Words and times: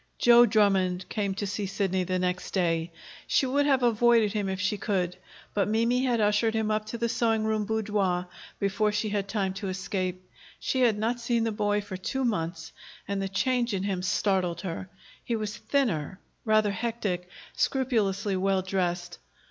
Joe 0.17 0.47
Drummond 0.47 1.07
came 1.09 1.35
to 1.35 1.45
see 1.45 1.67
Sidney 1.67 2.03
the 2.03 2.17
next 2.17 2.55
day. 2.55 2.91
She 3.27 3.45
would 3.45 3.67
have 3.67 3.83
avoided 3.83 4.33
him 4.33 4.49
if 4.49 4.59
she 4.59 4.79
could, 4.79 5.15
but 5.53 5.67
Mimi 5.67 6.05
had 6.05 6.19
ushered 6.19 6.55
him 6.55 6.71
up 6.71 6.87
to 6.87 6.97
the 6.97 7.07
sewing 7.07 7.43
room 7.43 7.65
boudoir 7.65 8.25
before 8.57 8.91
she 8.91 9.09
had 9.09 9.27
time 9.27 9.53
to 9.53 9.69
escape. 9.69 10.27
She 10.59 10.81
had 10.81 10.97
not 10.97 11.19
seen 11.19 11.43
the 11.43 11.51
boy 11.51 11.81
for 11.81 11.97
two 11.97 12.25
months, 12.25 12.71
and 13.07 13.21
the 13.21 13.29
change 13.29 13.75
in 13.75 13.83
him 13.83 14.01
startled 14.01 14.61
her. 14.61 14.89
He 15.23 15.35
was 15.35 15.55
thinner, 15.57 16.19
rather 16.45 16.71
hectic, 16.71 17.29
scrupulously 17.53 18.35
well 18.35 18.63
dressed. 18.63 19.19